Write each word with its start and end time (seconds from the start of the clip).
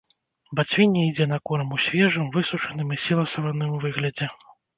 Бацвінне 0.59 1.03
ідзе 1.09 1.27
на 1.33 1.37
корм 1.49 1.75
у 1.75 1.79
свежым, 1.83 2.25
высушаным 2.39 2.87
і 2.97 2.99
сіласаваным 3.05 3.79
выглядзе. 3.87 4.33